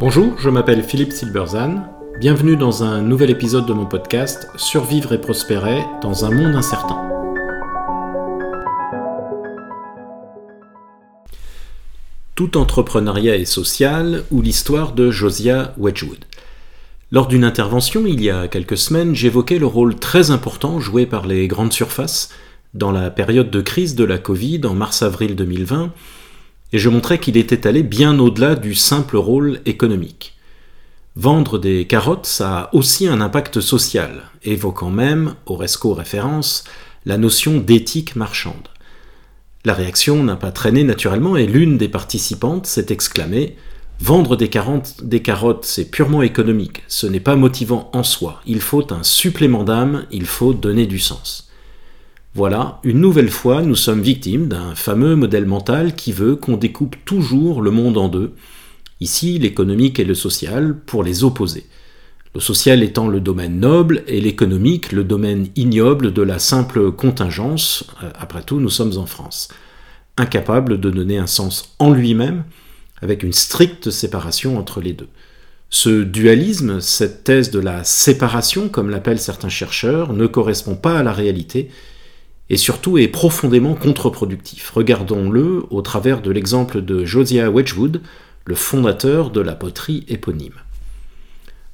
Bonjour, 0.00 0.36
je 0.38 0.50
m'appelle 0.50 0.82
Philippe 0.82 1.12
Silberzan. 1.12 1.84
Bienvenue 2.18 2.56
dans 2.56 2.82
un 2.82 3.00
nouvel 3.02 3.30
épisode 3.30 3.66
de 3.66 3.72
mon 3.72 3.86
podcast 3.86 4.48
Survivre 4.56 5.12
et 5.12 5.20
prospérer 5.20 5.84
dans 6.02 6.24
un 6.24 6.30
monde 6.30 6.56
incertain. 6.56 7.00
Tout 12.34 12.56
entrepreneuriat 12.56 13.36
est 13.36 13.44
social 13.44 14.24
ou 14.30 14.42
l'histoire 14.42 14.92
de 14.92 15.10
Josiah 15.10 15.72
Wedgwood. 15.78 16.24
Lors 17.12 17.28
d'une 17.28 17.44
intervention 17.44 18.04
il 18.06 18.20
y 18.20 18.30
a 18.30 18.48
quelques 18.48 18.78
semaines, 18.78 19.14
j'évoquais 19.14 19.58
le 19.58 19.66
rôle 19.66 19.96
très 19.96 20.30
important 20.30 20.80
joué 20.80 21.06
par 21.06 21.26
les 21.26 21.46
grandes 21.46 21.72
surfaces 21.72 22.30
dans 22.74 22.90
la 22.90 23.10
période 23.10 23.50
de 23.50 23.60
crise 23.60 23.94
de 23.94 24.04
la 24.04 24.18
Covid 24.18 24.62
en 24.64 24.74
mars-avril 24.74 25.36
2020, 25.36 25.92
et 26.72 26.78
je 26.78 26.88
montrais 26.88 27.18
qu'il 27.18 27.36
était 27.36 27.66
allé 27.66 27.82
bien 27.82 28.18
au-delà 28.18 28.54
du 28.54 28.74
simple 28.74 29.16
rôle 29.16 29.60
économique. 29.66 30.36
Vendre 31.14 31.58
des 31.58 31.86
carottes, 31.86 32.26
ça 32.26 32.58
a 32.58 32.74
aussi 32.74 33.06
un 33.06 33.20
impact 33.20 33.60
social, 33.60 34.30
évoquant 34.44 34.90
même, 34.90 35.34
au 35.44 35.56
resco 35.56 35.92
référence, 35.92 36.64
la 37.04 37.18
notion 37.18 37.58
d'éthique 37.58 38.16
marchande. 38.16 38.68
La 39.64 39.74
réaction 39.74 40.24
n'a 40.24 40.36
pas 40.36 40.52
traîné 40.52 40.84
naturellement 40.84 41.36
et 41.36 41.46
l'une 41.46 41.76
des 41.76 41.88
participantes 41.88 42.66
s'est 42.66 42.86
exclamée 42.88 43.56
Vendre 44.00 44.34
des 44.34 44.48
carottes, 44.48 45.64
c'est 45.64 45.84
purement 45.88 46.22
économique, 46.22 46.82
ce 46.88 47.06
n'est 47.06 47.20
pas 47.20 47.36
motivant 47.36 47.88
en 47.92 48.02
soi, 48.02 48.40
il 48.46 48.60
faut 48.60 48.92
un 48.92 49.04
supplément 49.04 49.62
d'âme, 49.62 50.06
il 50.10 50.26
faut 50.26 50.54
donner 50.54 50.86
du 50.86 50.98
sens. 50.98 51.51
Voilà, 52.34 52.80
une 52.82 52.98
nouvelle 52.98 53.28
fois, 53.28 53.60
nous 53.60 53.76
sommes 53.76 54.00
victimes 54.00 54.48
d'un 54.48 54.74
fameux 54.74 55.16
modèle 55.16 55.44
mental 55.44 55.94
qui 55.94 56.12
veut 56.12 56.34
qu'on 56.34 56.56
découpe 56.56 56.96
toujours 57.04 57.60
le 57.60 57.70
monde 57.70 57.98
en 57.98 58.08
deux, 58.08 58.32
ici 59.00 59.38
l'économique 59.38 60.00
et 60.00 60.04
le 60.04 60.14
social, 60.14 60.74
pour 60.74 61.02
les 61.02 61.24
opposer. 61.24 61.66
Le 62.34 62.40
social 62.40 62.82
étant 62.82 63.06
le 63.08 63.20
domaine 63.20 63.60
noble 63.60 64.02
et 64.06 64.18
l'économique 64.18 64.92
le 64.92 65.04
domaine 65.04 65.48
ignoble 65.56 66.14
de 66.14 66.22
la 66.22 66.38
simple 66.38 66.90
contingence, 66.92 67.84
euh, 68.02 68.08
après 68.18 68.42
tout 68.42 68.60
nous 68.60 68.70
sommes 68.70 68.96
en 68.96 69.04
France. 69.04 69.48
Incapable 70.16 70.80
de 70.80 70.88
donner 70.88 71.18
un 71.18 71.26
sens 71.26 71.74
en 71.78 71.90
lui-même, 71.90 72.44
avec 73.02 73.24
une 73.24 73.34
stricte 73.34 73.90
séparation 73.90 74.56
entre 74.56 74.80
les 74.80 74.94
deux. 74.94 75.08
Ce 75.68 76.02
dualisme, 76.02 76.80
cette 76.80 77.24
thèse 77.24 77.50
de 77.50 77.60
la 77.60 77.84
séparation, 77.84 78.70
comme 78.70 78.88
l'appellent 78.88 79.18
certains 79.18 79.50
chercheurs, 79.50 80.14
ne 80.14 80.26
correspond 80.26 80.76
pas 80.76 80.98
à 80.98 81.02
la 81.02 81.12
réalité 81.12 81.68
et 82.52 82.58
surtout 82.58 82.98
est 82.98 83.08
profondément 83.08 83.74
contre-productif. 83.74 84.70
Regardons-le 84.74 85.64
au 85.70 85.80
travers 85.80 86.20
de 86.20 86.30
l'exemple 86.30 86.82
de 86.82 87.06
Josiah 87.06 87.50
Wedgwood, 87.50 88.02
le 88.44 88.54
fondateur 88.54 89.30
de 89.30 89.40
la 89.40 89.54
poterie 89.54 90.04
éponyme. 90.06 90.60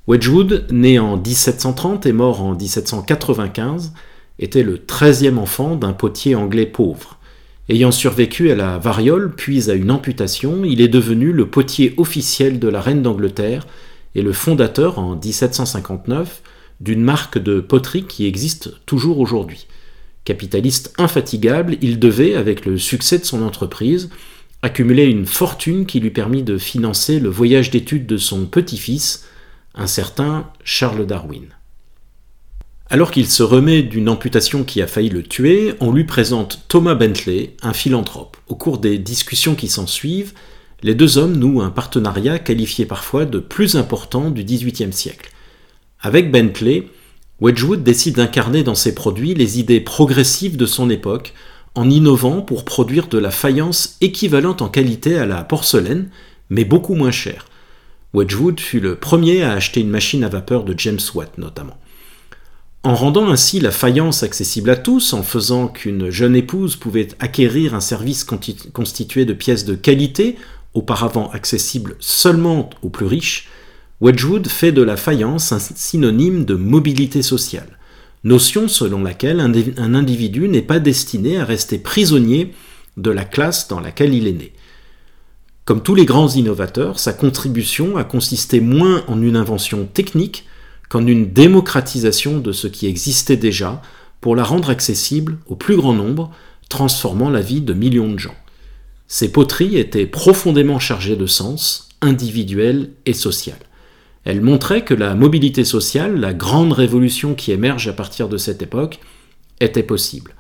Wedgwood, 0.06 0.66
né 0.70 1.00
en 1.00 1.16
1730 1.16 2.06
et 2.06 2.12
mort 2.12 2.42
en 2.42 2.54
1795, 2.54 3.92
était 4.38 4.62
le 4.62 4.78
treizième 4.78 5.38
enfant 5.38 5.74
d'un 5.74 5.92
potier 5.92 6.36
anglais 6.36 6.64
pauvre. 6.64 7.18
Ayant 7.68 7.90
survécu 7.90 8.52
à 8.52 8.54
la 8.54 8.78
variole 8.78 9.34
puis 9.34 9.72
à 9.72 9.74
une 9.74 9.90
amputation, 9.90 10.64
il 10.64 10.80
est 10.80 10.86
devenu 10.86 11.32
le 11.32 11.46
potier 11.46 11.92
officiel 11.96 12.60
de 12.60 12.68
la 12.68 12.80
reine 12.80 13.02
d'Angleterre 13.02 13.66
et 14.14 14.22
le 14.22 14.32
fondateur 14.32 15.00
en 15.00 15.16
1759 15.16 16.40
d'une 16.80 17.02
marque 17.02 17.38
de 17.38 17.58
poterie 17.58 18.04
qui 18.04 18.26
existe 18.26 18.74
toujours 18.86 19.18
aujourd'hui. 19.18 19.66
Capitaliste 20.28 20.92
infatigable, 20.98 21.78
il 21.80 21.98
devait, 21.98 22.34
avec 22.34 22.66
le 22.66 22.76
succès 22.76 23.18
de 23.18 23.24
son 23.24 23.40
entreprise, 23.40 24.10
accumuler 24.60 25.04
une 25.04 25.24
fortune 25.24 25.86
qui 25.86 26.00
lui 26.00 26.10
permit 26.10 26.42
de 26.42 26.58
financer 26.58 27.18
le 27.18 27.30
voyage 27.30 27.70
d'études 27.70 28.04
de 28.04 28.18
son 28.18 28.44
petit-fils, 28.44 29.24
un 29.74 29.86
certain 29.86 30.50
Charles 30.64 31.06
Darwin. 31.06 31.46
Alors 32.90 33.10
qu'il 33.10 33.26
se 33.26 33.42
remet 33.42 33.82
d'une 33.82 34.10
amputation 34.10 34.64
qui 34.64 34.82
a 34.82 34.86
failli 34.86 35.08
le 35.08 35.22
tuer, 35.22 35.72
on 35.80 35.92
lui 35.92 36.04
présente 36.04 36.60
Thomas 36.68 36.94
Bentley, 36.94 37.56
un 37.62 37.72
philanthrope. 37.72 38.36
Au 38.48 38.54
cours 38.54 38.76
des 38.76 38.98
discussions 38.98 39.54
qui 39.54 39.68
s'ensuivent, 39.68 40.34
les 40.82 40.94
deux 40.94 41.16
hommes 41.16 41.38
nouent 41.38 41.62
un 41.62 41.70
partenariat 41.70 42.38
qualifié 42.38 42.84
parfois 42.84 43.24
de 43.24 43.38
plus 43.38 43.76
important 43.76 44.30
du 44.30 44.44
XVIIIe 44.44 44.92
siècle. 44.92 45.30
Avec 46.02 46.30
Bentley, 46.30 46.90
Wedgwood 47.40 47.84
décide 47.84 48.16
d'incarner 48.16 48.64
dans 48.64 48.74
ses 48.74 48.94
produits 48.94 49.34
les 49.34 49.60
idées 49.60 49.80
progressives 49.80 50.56
de 50.56 50.66
son 50.66 50.90
époque 50.90 51.34
en 51.76 51.88
innovant 51.88 52.42
pour 52.42 52.64
produire 52.64 53.06
de 53.06 53.18
la 53.18 53.30
faïence 53.30 53.96
équivalente 54.00 54.60
en 54.60 54.68
qualité 54.68 55.16
à 55.16 55.26
la 55.26 55.44
porcelaine, 55.44 56.10
mais 56.50 56.64
beaucoup 56.64 56.94
moins 56.94 57.12
chère. 57.12 57.46
Wedgwood 58.12 58.58
fut 58.58 58.80
le 58.80 58.96
premier 58.96 59.42
à 59.42 59.52
acheter 59.52 59.80
une 59.80 59.90
machine 59.90 60.24
à 60.24 60.28
vapeur 60.28 60.64
de 60.64 60.74
James 60.76 60.98
Watt 61.14 61.38
notamment. 61.38 61.78
En 62.82 62.94
rendant 62.94 63.28
ainsi 63.28 63.60
la 63.60 63.70
faïence 63.70 64.22
accessible 64.22 64.70
à 64.70 64.76
tous, 64.76 65.12
en 65.12 65.22
faisant 65.22 65.68
qu'une 65.68 66.10
jeune 66.10 66.34
épouse 66.34 66.74
pouvait 66.74 67.08
acquérir 67.20 67.74
un 67.74 67.80
service 67.80 68.24
constitué 68.24 69.24
de 69.24 69.32
pièces 69.32 69.64
de 69.64 69.74
qualité, 69.74 70.36
auparavant 70.74 71.30
accessible 71.30 71.96
seulement 72.00 72.70
aux 72.82 72.88
plus 72.88 73.06
riches, 73.06 73.48
Wedgwood 74.00 74.46
fait 74.46 74.70
de 74.70 74.82
la 74.82 74.96
faïence 74.96 75.50
un 75.50 75.58
synonyme 75.58 76.44
de 76.44 76.54
mobilité 76.54 77.20
sociale, 77.20 77.78
notion 78.22 78.68
selon 78.68 79.02
laquelle 79.02 79.40
un 79.40 79.94
individu 79.94 80.48
n'est 80.48 80.62
pas 80.62 80.78
destiné 80.78 81.38
à 81.38 81.44
rester 81.44 81.78
prisonnier 81.78 82.54
de 82.96 83.10
la 83.10 83.24
classe 83.24 83.66
dans 83.66 83.80
laquelle 83.80 84.14
il 84.14 84.28
est 84.28 84.32
né. 84.32 84.52
Comme 85.64 85.82
tous 85.82 85.96
les 85.96 86.04
grands 86.04 86.28
innovateurs, 86.28 87.00
sa 87.00 87.12
contribution 87.12 87.96
a 87.96 88.04
consisté 88.04 88.60
moins 88.60 89.04
en 89.08 89.20
une 89.20 89.36
invention 89.36 89.84
technique 89.84 90.46
qu'en 90.88 91.06
une 91.06 91.32
démocratisation 91.32 92.38
de 92.38 92.52
ce 92.52 92.68
qui 92.68 92.86
existait 92.86 93.36
déjà 93.36 93.82
pour 94.20 94.36
la 94.36 94.44
rendre 94.44 94.70
accessible 94.70 95.38
au 95.46 95.56
plus 95.56 95.76
grand 95.76 95.92
nombre, 95.92 96.30
transformant 96.68 97.30
la 97.30 97.40
vie 97.40 97.60
de 97.60 97.74
millions 97.74 98.10
de 98.10 98.18
gens. 98.18 98.34
Ces 99.08 99.32
poteries 99.32 99.76
étaient 99.76 100.06
profondément 100.06 100.78
chargées 100.78 101.16
de 101.16 101.26
sens, 101.26 101.88
individuel 102.00 102.90
et 103.04 103.12
social. 103.12 103.58
Elles 104.24 104.40
montraient 104.40 104.84
que 104.84 104.94
la 104.94 105.14
mobilité 105.14 105.64
sociale, 105.64 106.18
la 106.20 106.34
grande 106.34 106.72
révolution 106.72 107.34
qui 107.34 107.52
émerge 107.52 107.88
à 107.88 107.92
partir 107.92 108.28
de 108.28 108.36
cette 108.36 108.62
époque, 108.62 109.00
était 109.60 109.82
possible. 109.82 110.34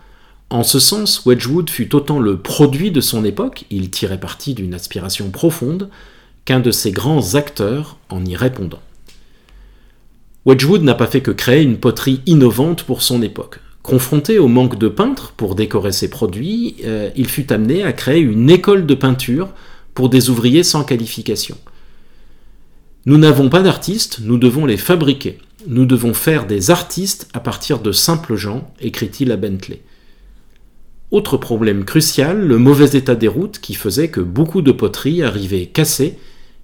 En 0.50 0.62
ce 0.62 0.78
sens, 0.78 1.26
Wedgwood 1.26 1.68
fut 1.68 1.94
autant 1.94 2.18
le 2.18 2.38
produit 2.38 2.90
de 2.90 3.00
son 3.00 3.24
époque, 3.24 3.64
il 3.70 3.90
tirait 3.90 4.20
parti 4.20 4.54
d'une 4.54 4.74
aspiration 4.74 5.30
profonde, 5.30 5.90
qu'un 6.44 6.60
de 6.60 6.70
ses 6.70 6.90
grands 6.90 7.34
acteurs 7.34 7.98
en 8.08 8.24
y 8.24 8.34
répondant. 8.34 8.80
Wedgwood 10.46 10.82
n'a 10.82 10.94
pas 10.94 11.06
fait 11.06 11.20
que 11.20 11.30
créer 11.30 11.62
une 11.62 11.76
poterie 11.76 12.22
innovante 12.24 12.84
pour 12.84 13.02
son 13.02 13.20
époque. 13.20 13.60
Confronté 13.82 14.38
au 14.38 14.48
manque 14.48 14.78
de 14.78 14.88
peintres 14.88 15.32
pour 15.36 15.54
décorer 15.54 15.92
ses 15.92 16.08
produits, 16.08 16.76
euh, 16.84 17.10
il 17.16 17.28
fut 17.28 17.52
amené 17.52 17.82
à 17.82 17.92
créer 17.92 18.20
une 18.20 18.48
école 18.48 18.86
de 18.86 18.94
peinture 18.94 19.50
pour 19.92 20.08
des 20.08 20.30
ouvriers 20.30 20.62
sans 20.62 20.84
qualification. 20.84 21.58
Nous 23.08 23.16
n'avons 23.16 23.48
pas 23.48 23.62
d'artistes, 23.62 24.18
nous 24.20 24.36
devons 24.36 24.66
les 24.66 24.76
fabriquer. 24.76 25.38
Nous 25.66 25.86
devons 25.86 26.12
faire 26.12 26.46
des 26.46 26.70
artistes 26.70 27.26
à 27.32 27.40
partir 27.40 27.78
de 27.78 27.90
simples 27.90 28.36
gens, 28.36 28.70
écrit-il 28.82 29.32
à 29.32 29.38
Bentley. 29.38 29.80
Autre 31.10 31.38
problème 31.38 31.86
crucial, 31.86 32.38
le 32.38 32.58
mauvais 32.58 32.98
état 32.98 33.14
des 33.14 33.26
routes 33.26 33.60
qui 33.60 33.72
faisait 33.72 34.08
que 34.08 34.20
beaucoup 34.20 34.60
de 34.60 34.72
poteries 34.72 35.22
arrivaient 35.22 35.64
cassées 35.64 36.18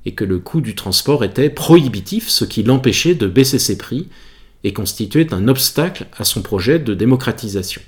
et 0.04 0.12
que 0.12 0.26
le 0.26 0.38
coût 0.38 0.60
du 0.60 0.74
transport 0.74 1.24
était 1.24 1.48
prohibitif, 1.48 2.28
ce 2.28 2.44
qui 2.44 2.62
l'empêchait 2.62 3.14
de 3.14 3.26
baisser 3.26 3.58
ses 3.58 3.78
prix 3.78 4.10
et 4.64 4.74
constituait 4.74 5.32
un 5.32 5.48
obstacle 5.48 6.08
à 6.14 6.24
son 6.24 6.42
projet 6.42 6.78
de 6.78 6.92
démocratisation. 6.92 7.80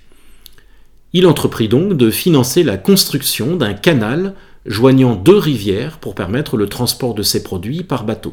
Il 1.13 1.27
entreprit 1.27 1.69
donc 1.69 1.93
de 1.93 2.11
financer 2.11 2.63
la 2.63 2.79
construction 2.79 3.57
d'un 3.57 3.75
canal 3.75 4.35
joignant 4.65 5.15
deux 5.15 5.37
rivières 5.37 5.99
pour 5.99 6.15
permettre 6.15 6.57
le 6.57 6.71
transport 6.71 7.13
de 7.13 7.23
ses 7.23 7.43
produits 7.43 7.83
par 7.83 8.05
bateau. 8.05 8.33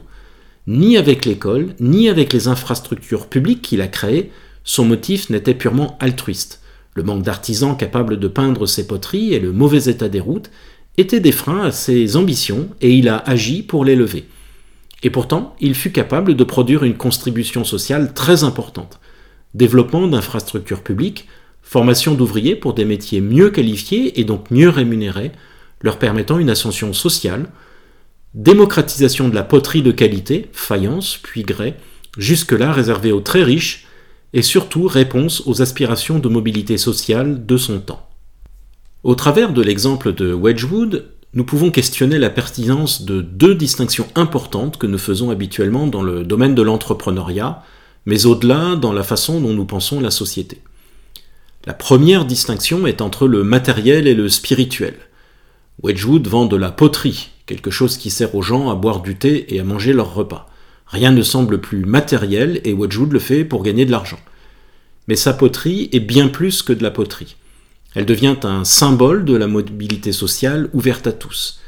Ni 0.68 0.98
avec 0.98 1.26
l'école, 1.26 1.76
ni 1.80 2.08
avec 2.08 2.32
les 2.32 2.48
infrastructures 2.48 3.28
publiques 3.28 3.62
qu'il 3.62 3.82
a 3.82 3.88
créées, 3.88 4.32
son 4.64 4.86
motif 4.86 5.30
n'était 5.30 5.54
purement 5.54 5.98
altruiste. 6.00 6.62
Le 6.96 7.04
manque 7.04 7.24
d'artisans 7.24 7.76
capables 7.76 8.18
de 8.18 8.28
peindre 8.28 8.66
ses 8.66 8.88
poteries 8.88 9.34
et 9.34 9.40
le 9.40 9.52
mauvais 9.52 9.86
état 9.86 10.10
des 10.10 10.20
routes 10.20 10.52
étaient 10.98 11.20
des 11.20 11.32
freins 11.32 11.64
à 11.64 11.72
ses 11.72 12.16
ambitions 12.16 12.70
et 12.82 12.94
il 12.94 13.10
a 13.10 13.18
agi 13.18 13.64
pour 13.64 13.84
les 13.84 13.96
lever. 13.96 14.26
Et 15.02 15.10
pourtant, 15.10 15.56
il 15.60 15.76
fut 15.76 15.92
capable 15.92 16.36
de 16.36 16.44
produire 16.44 16.84
une 16.84 16.96
contribution 16.96 17.66
sociale 17.66 18.14
très 18.14 18.44
importante. 18.46 19.00
Développement 19.54 20.08
d'infrastructures 20.08 20.82
publiques, 20.82 21.28
formation 21.62 22.14
d'ouvriers 22.14 22.56
pour 22.56 22.74
des 22.74 22.86
métiers 22.86 23.20
mieux 23.20 23.50
qualifiés 23.50 24.20
et 24.20 24.24
donc 24.24 24.50
mieux 24.50 24.70
rémunérés, 24.70 25.32
leur 25.82 26.00
permettant 26.00 26.40
une 26.40 26.50
ascension 26.50 26.94
sociale, 26.94 27.48
démocratisation 28.34 29.30
de 29.30 29.36
la 29.36 29.44
poterie 29.44 29.82
de 29.82 29.92
qualité, 29.92 30.50
faïence 30.54 31.20
puis 31.22 31.44
grès, 31.44 31.78
jusque-là 32.18 32.72
réservée 32.72 33.12
aux 33.12 33.22
très 33.22 33.44
riches, 33.44 33.88
et 34.34 34.42
surtout 34.42 34.88
réponse 34.88 35.44
aux 35.46 35.62
aspirations 35.62 36.20
de 36.20 36.28
mobilité 36.28 36.78
sociale 36.78 37.46
de 37.46 37.58
son 37.58 37.80
temps. 37.80 38.10
Au 39.04 39.16
travers 39.16 39.54
de 39.54 39.62
l'exemple 39.62 40.14
de 40.14 40.34
Wedgwood, 40.34 41.06
nous 41.36 41.44
pouvons 41.44 41.72
questionner 41.72 42.18
la 42.18 42.30
pertinence 42.30 43.04
de 43.04 43.22
deux 43.22 43.56
distinctions 43.56 44.08
importantes 44.16 44.78
que 44.78 44.88
nous 44.88 44.98
faisons 44.98 45.30
habituellement 45.30 45.88
dans 45.88 46.04
le 46.04 46.24
domaine 46.24 46.56
de 46.56 46.62
l'entrepreneuriat, 46.62 47.64
mais 48.06 48.26
au-delà 48.26 48.76
dans 48.76 48.94
la 48.94 49.04
façon 49.04 49.40
dont 49.42 49.54
nous 49.54 49.66
pensons 49.66 50.00
la 50.00 50.12
société. 50.12 50.62
La 51.66 51.74
première 51.74 52.26
distinction 52.26 52.88
est 52.88 53.02
entre 53.02 53.28
le 53.28 53.44
matériel 53.44 54.08
et 54.08 54.14
le 54.14 54.30
spirituel. 54.30 54.96
Wedgwood 55.82 56.28
vend 56.28 56.46
de 56.46 56.58
la 56.58 56.72
poterie, 56.72 57.30
quelque 57.46 57.72
chose 57.72 57.98
qui 57.98 58.10
sert 58.10 58.36
aux 58.36 58.42
gens 58.42 58.70
à 58.70 58.76
boire 58.76 59.02
du 59.02 59.16
thé 59.16 59.54
et 59.54 59.60
à 59.60 59.64
manger 59.64 59.94
leur 59.94 60.14
repas. 60.14 60.50
Rien 60.88 61.12
ne 61.12 61.24
semble 61.24 61.60
plus 61.60 61.86
matériel 61.86 62.62
et 62.64 62.74
Wedgwood 62.74 63.14
le 63.14 63.20
fait 63.20 63.46
pour 63.46 63.64
gagner 63.64 63.86
de 63.86 63.92
l'argent. 63.92 64.20
Mais 65.08 65.16
sa 65.16 65.34
poterie 65.34 65.90
est 65.92 66.00
bien 66.00 66.28
plus 66.28 66.62
que 66.62 66.74
de 66.74 66.84
la 66.84 66.92
poterie. 66.92 67.36
Elle 67.96 68.06
devient 68.06 68.38
un 68.44 68.64
symbole 68.64 69.26
de 69.26 69.36
la 69.36 69.48
mobilité 69.48 70.12
sociale 70.12 70.70
ouverte 70.74 71.08
à 71.08 71.12
tous. 71.12 71.60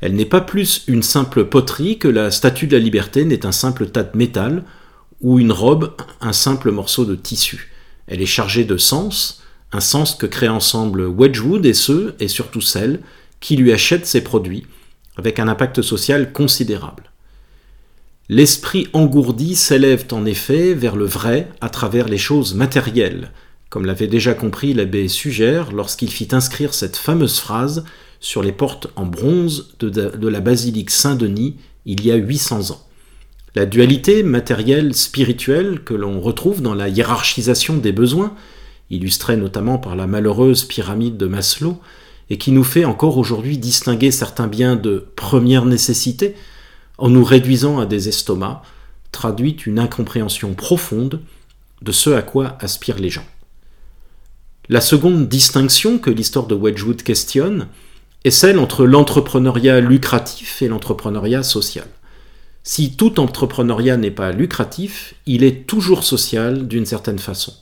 Elle 0.00 0.14
n'est 0.14 0.24
pas 0.24 0.40
plus 0.40 0.84
une 0.86 1.02
simple 1.02 1.44
poterie 1.44 1.98
que 1.98 2.08
la 2.08 2.30
statue 2.30 2.66
de 2.66 2.76
la 2.76 2.82
liberté 2.82 3.24
n'est 3.24 3.46
un 3.46 3.52
simple 3.52 3.86
tas 3.86 4.02
de 4.02 4.16
métal 4.16 4.64
ou 5.20 5.38
une 5.38 5.52
robe 5.52 5.94
un 6.20 6.32
simple 6.32 6.70
morceau 6.70 7.04
de 7.04 7.14
tissu. 7.14 7.72
Elle 8.06 8.22
est 8.22 8.26
chargée 8.26 8.64
de 8.64 8.76
sens, 8.76 9.42
un 9.72 9.80
sens 9.80 10.14
que 10.14 10.26
créent 10.26 10.48
ensemble 10.48 11.06
Wedgwood 11.06 11.66
et 11.66 11.74
ceux, 11.74 12.14
et 12.18 12.28
surtout 12.28 12.62
celles, 12.62 13.00
qui 13.40 13.56
lui 13.56 13.72
achètent 13.72 14.06
ses 14.06 14.22
produits, 14.22 14.66
avec 15.16 15.38
un 15.38 15.48
impact 15.48 15.82
social 15.82 16.32
considérable. 16.32 17.10
L'esprit 18.28 18.86
engourdi 18.92 19.56
s'élève 19.56 20.06
en 20.12 20.24
effet 20.24 20.72
vers 20.72 20.94
le 20.94 21.04
vrai 21.04 21.48
à 21.60 21.68
travers 21.68 22.08
les 22.08 22.18
choses 22.18 22.54
matérielles, 22.54 23.32
comme 23.70 23.86
l'avait 23.86 24.06
déjà 24.06 24.34
compris 24.34 24.72
l'abbé 24.72 25.08
Sugère 25.08 25.72
lorsqu'il 25.72 26.10
fit 26.10 26.28
inscrire 26.32 26.74
cette 26.74 26.96
fameuse 26.96 27.40
phrase 27.40 27.84
sur 28.20 28.42
les 28.42 28.52
portes 28.52 28.88
en 28.96 29.06
bronze 29.06 29.74
de, 29.80 30.28
la 30.28 30.40
basilique 30.40 30.90
Saint-Denis 30.90 31.56
il 31.86 32.04
y 32.04 32.12
a 32.12 32.16
800 32.16 32.70
ans. 32.70 32.86
La 33.56 33.66
dualité 33.66 34.22
matérielle-spirituelle 34.22 35.80
que 35.82 35.94
l'on 35.94 36.20
retrouve 36.20 36.62
dans 36.62 36.74
la 36.74 36.88
hiérarchisation 36.88 37.78
des 37.78 37.92
besoins, 37.92 38.34
illustrée 38.90 39.36
notamment 39.36 39.78
par 39.78 39.96
la 39.96 40.06
malheureuse 40.06 40.64
pyramide 40.64 41.16
de 41.16 41.26
Maslow, 41.26 41.80
et 42.30 42.38
qui 42.38 42.52
nous 42.52 42.64
fait 42.64 42.84
encore 42.84 43.18
aujourd'hui 43.18 43.58
distinguer 43.58 44.12
certains 44.12 44.46
biens 44.46 44.76
de 44.76 45.06
première 45.16 45.66
nécessité, 45.66 46.36
en 46.96 47.10
nous 47.10 47.24
réduisant 47.24 47.80
à 47.80 47.86
des 47.86 48.08
estomacs, 48.08 48.62
traduit 49.10 49.56
une 49.66 49.80
incompréhension 49.80 50.54
profonde 50.54 51.20
de 51.82 51.92
ce 51.92 52.10
à 52.10 52.22
quoi 52.22 52.56
aspirent 52.60 52.98
les 52.98 53.10
gens. 53.10 53.26
La 54.68 54.80
seconde 54.80 55.28
distinction 55.28 55.98
que 55.98 56.10
l'histoire 56.10 56.46
de 56.46 56.54
Wedgwood 56.54 57.02
questionne 57.02 57.66
est 58.22 58.30
celle 58.30 58.58
entre 58.58 58.84
l'entrepreneuriat 58.84 59.80
lucratif 59.80 60.62
et 60.62 60.68
l'entrepreneuriat 60.68 61.42
social. 61.42 61.88
Si 62.62 62.94
tout 62.94 63.18
entrepreneuriat 63.18 63.96
n'est 63.96 64.10
pas 64.10 64.30
lucratif, 64.30 65.14
il 65.26 65.42
est 65.42 65.66
toujours 65.66 66.04
social 66.04 66.68
d'une 66.68 66.86
certaine 66.86 67.18
façon. 67.18 67.54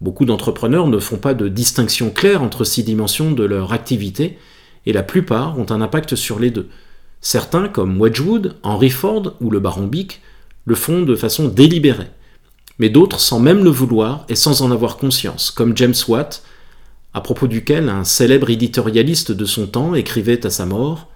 Beaucoup 0.00 0.24
d'entrepreneurs 0.24 0.86
ne 0.86 0.98
font 0.98 1.16
pas 1.16 1.34
de 1.34 1.48
distinction 1.48 2.10
claire 2.10 2.42
entre 2.42 2.64
ces 2.64 2.82
dimensions 2.82 3.32
de 3.32 3.44
leur 3.44 3.72
activité, 3.72 4.38
et 4.86 4.92
la 4.92 5.02
plupart 5.02 5.58
ont 5.58 5.70
un 5.70 5.80
impact 5.80 6.14
sur 6.14 6.38
les 6.38 6.50
deux. 6.50 6.68
Certains, 7.20 7.68
comme 7.68 8.00
Wedgwood, 8.00 8.56
Henry 8.62 8.90
Ford 8.90 9.34
ou 9.40 9.50
le 9.50 9.58
baron 9.58 9.86
Bick, 9.86 10.22
le 10.64 10.74
font 10.74 11.02
de 11.02 11.16
façon 11.16 11.48
délibérée 11.48 12.08
mais 12.78 12.90
d'autres 12.90 13.20
sans 13.20 13.40
même 13.40 13.64
le 13.64 13.70
vouloir 13.70 14.24
et 14.28 14.36
sans 14.36 14.62
en 14.62 14.70
avoir 14.70 14.96
conscience, 14.96 15.50
comme 15.50 15.76
James 15.76 15.94
Watt, 16.06 16.42
à 17.12 17.20
propos 17.20 17.46
duquel 17.46 17.88
un 17.88 18.04
célèbre 18.04 18.50
éditorialiste 18.50 19.32
de 19.32 19.44
son 19.44 19.66
temps 19.66 19.94
écrivait 19.94 20.46
à 20.46 20.50
sa 20.50 20.66
mort 20.66 21.08